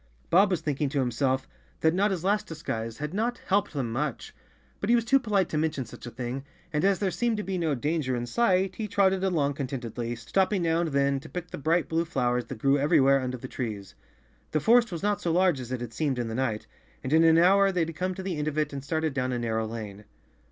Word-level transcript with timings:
Bob 0.31 0.49
was 0.49 0.61
thinking 0.61 0.89
to 0.89 0.97
himself 0.99 1.47
that 1.81 1.93
Notta's 1.93 2.23
last 2.23 2.47
dis¬ 2.47 2.65
guise 2.65 2.97
had 2.97 3.13
not 3.13 3.37
helped 3.45 3.73
them 3.73 3.91
much, 3.91 4.33
but 4.79 4.89
he 4.89 4.95
was 4.95 5.05
too 5.05 5.19
polite 5.19 5.47
to 5.49 5.59
mention 5.59 5.85
such 5.85 6.07
a 6.07 6.09
thing, 6.09 6.43
and 6.73 6.83
as 6.83 6.97
there 6.97 7.11
seemed 7.11 7.37
to 7.37 7.43
be 7.43 7.55
no 7.55 7.75
danger 7.75 8.15
in 8.15 8.25
sight 8.25 8.77
he 8.77 8.87
trotted 8.87 9.23
along 9.23 9.53
contentedly, 9.53 10.15
stopping 10.15 10.63
now 10.63 10.81
and 10.81 10.89
then 10.89 11.19
to 11.19 11.29
pick 11.29 11.51
the 11.51 11.57
bright 11.59 11.87
blue 11.87 12.03
flowers 12.03 12.45
that 12.45 12.57
grew 12.57 12.79
everywhere 12.79 13.19
under 13.21 13.37
the 13.37 13.47
trees. 13.47 13.93
The 14.49 14.59
forest 14.59 14.91
was 14.91 15.03
not 15.03 15.21
so 15.21 15.31
large 15.31 15.59
as 15.59 15.71
it 15.71 15.81
had 15.81 15.93
seemed 15.93 16.17
in 16.17 16.29
the 16.29 16.33
night, 16.33 16.65
and 17.03 17.13
in 17.13 17.23
an 17.23 17.37
hour 17.37 17.71
they 17.71 17.81
had 17.81 17.95
come 17.95 18.15
to 18.15 18.23
the 18.23 18.37
end 18.39 18.47
of 18.47 18.57
it 18.57 18.73
and 18.73 18.83
started 18.83 19.13
down 19.13 19.31
a 19.31 19.37
narrow 19.37 19.67
lane. 19.67 20.05